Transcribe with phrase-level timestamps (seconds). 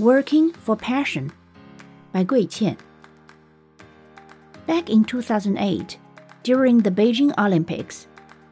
[0.00, 1.30] Working for Passion
[2.10, 2.78] by Gui Qian.
[4.66, 5.98] Back in 2008,
[6.42, 8.08] during the Beijing Olympics,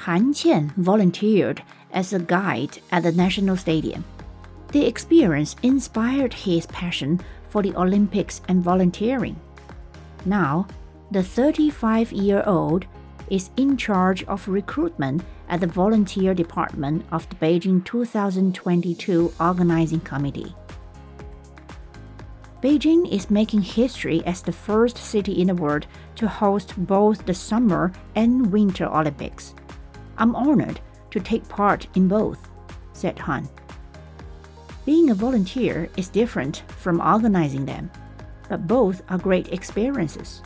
[0.00, 4.04] Han Qian volunteered as a guide at the National Stadium.
[4.72, 9.40] The experience inspired his passion for the Olympics and volunteering.
[10.26, 10.66] Now,
[11.10, 12.84] the 35 year old
[13.30, 20.54] is in charge of recruitment at the volunteer department of the Beijing 2022 Organizing Committee.
[22.62, 27.32] Beijing is making history as the first city in the world to host both the
[27.32, 29.54] Summer and Winter Olympics.
[30.18, 30.78] I'm honored
[31.10, 32.50] to take part in both,
[32.92, 33.48] said Han.
[34.84, 37.90] Being a volunteer is different from organizing them,
[38.50, 40.42] but both are great experiences.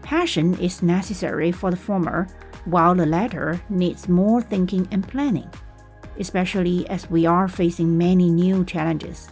[0.00, 2.26] Passion is necessary for the former,
[2.64, 5.50] while the latter needs more thinking and planning,
[6.18, 9.28] especially as we are facing many new challenges.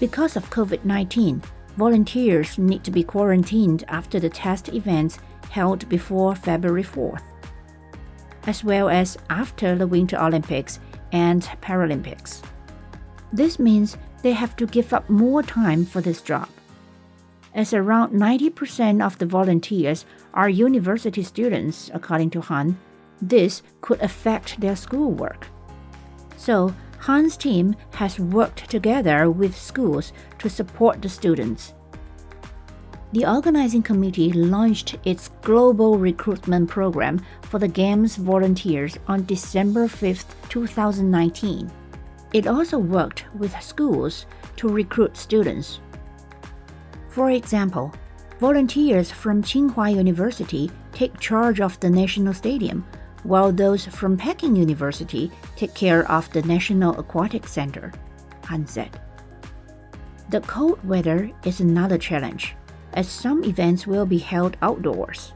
[0.00, 1.40] Because of COVID 19,
[1.76, 5.18] volunteers need to be quarantined after the test events
[5.50, 7.22] held before February 4th,
[8.46, 10.80] as well as after the Winter Olympics
[11.12, 12.42] and Paralympics.
[13.32, 16.48] This means they have to give up more time for this job.
[17.54, 22.76] As around 90% of the volunteers are university students, according to Han,
[23.22, 25.46] this could affect their schoolwork.
[26.36, 31.74] So, Han's team has worked together with schools to support the students.
[33.12, 40.24] The organizing committee launched its global recruitment program for the Games volunteers on December 5,
[40.48, 41.70] 2019.
[42.32, 44.24] It also worked with schools
[44.56, 45.80] to recruit students.
[47.10, 47.92] For example,
[48.40, 52.82] volunteers from Tsinghua University take charge of the National Stadium
[53.24, 57.92] while those from Peking University take care of the National Aquatic Center,
[58.44, 59.00] Han said.
[60.30, 62.54] The cold weather is another challenge,
[62.92, 65.32] as some events will be held outdoors.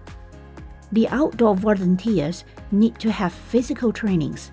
[0.92, 4.52] The outdoor volunteers need to have physical trainings,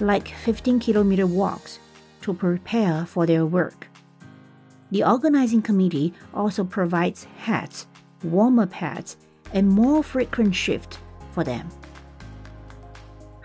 [0.00, 1.78] like 15 kilometer walks,
[2.22, 3.88] to prepare for their work.
[4.90, 7.86] The organizing committee also provides hats,
[8.22, 9.16] warmer pads,
[9.52, 10.98] and more frequent shifts
[11.32, 11.68] for them.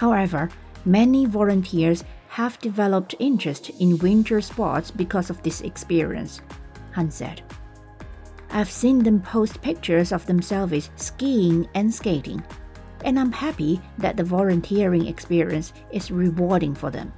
[0.02, 0.50] However,
[0.84, 6.42] many volunteers have developed interest in winter sports because of this experience,
[6.94, 7.44] Han said.
[8.50, 12.44] I've seen them post pictures of themselves skiing and skating,
[13.06, 17.14] and I'm happy that the volunteering experience is rewarding for them.